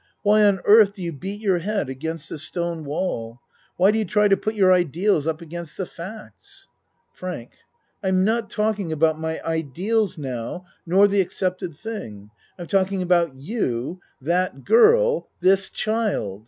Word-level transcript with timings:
Why 0.23 0.43
on 0.45 0.61
earth 0.65 0.93
do 0.93 1.03
you 1.03 1.13
beat 1.13 1.41
your 1.41 1.59
head 1.59 1.87
against 1.87 2.31
a 2.31 2.39
stone 2.39 2.85
wall? 2.85 3.39
Why 3.77 3.91
do 3.91 3.99
you 3.99 4.05
try 4.05 4.27
to 4.29 4.35
put 4.35 4.55
your 4.55 4.73
ideals 4.73 5.27
up 5.27 5.41
against 5.41 5.77
the 5.77 5.85
facts? 5.85 6.67
FRANK 7.13 7.51
I'm 8.01 8.25
not 8.25 8.49
talking 8.49 8.91
about 8.91 9.19
my 9.19 9.39
ideals 9.45 10.17
now, 10.17 10.65
nor 10.87 11.07
the 11.07 11.21
accepted 11.21 11.77
thing. 11.77 12.31
I'm 12.57 12.65
talking 12.65 13.03
about 13.03 13.35
you, 13.35 13.99
that 14.23 14.63
girl, 14.63 15.27
this 15.39 15.69
child. 15.69 16.39